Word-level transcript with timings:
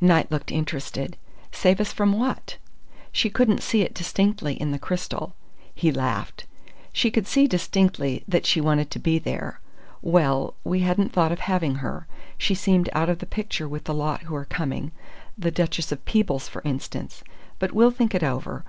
Knight 0.00 0.30
looked 0.32 0.50
interested. 0.50 1.18
"Save 1.52 1.78
us 1.78 1.92
from 1.92 2.18
what?" 2.18 2.56
"She 3.12 3.28
couldn't 3.28 3.62
see 3.62 3.82
it 3.82 3.92
distinctly 3.92 4.54
in 4.54 4.70
the 4.70 4.78
crystal." 4.78 5.34
He 5.74 5.92
laughed. 5.92 6.46
"She 6.90 7.10
could 7.10 7.26
see 7.26 7.46
distinctly 7.46 8.24
that 8.26 8.46
she 8.46 8.62
wanted 8.62 8.90
to 8.92 8.98
be 8.98 9.18
there. 9.18 9.60
Well 10.00 10.54
we 10.64 10.78
hadn't 10.80 11.12
thought 11.12 11.32
of 11.32 11.40
having 11.40 11.74
her. 11.84 12.06
She 12.38 12.54
seemed 12.54 12.88
out 12.94 13.10
of 13.10 13.18
the 13.18 13.26
picture 13.26 13.68
with 13.68 13.84
the 13.84 13.92
lot 13.92 14.22
who 14.22 14.34
are 14.36 14.46
coming 14.46 14.90
the 15.36 15.50
Duchess 15.50 15.92
of 15.92 16.02
Peebles, 16.06 16.48
for 16.48 16.62
instance. 16.64 17.22
But 17.58 17.72
we'll 17.72 17.90
think 17.90 18.14
it 18.14 18.22
over. 18.22 18.62